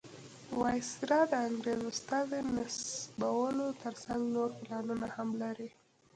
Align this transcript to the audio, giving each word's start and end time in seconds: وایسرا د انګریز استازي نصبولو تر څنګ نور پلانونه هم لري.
وایسرا 0.59 1.19
د 1.31 1.33
انګریز 1.47 1.81
استازي 1.91 2.39
نصبولو 2.55 3.67
تر 3.81 3.93
څنګ 4.03 4.21
نور 4.35 4.49
پلانونه 4.61 5.07
هم 5.15 5.29
لري. 5.41 5.69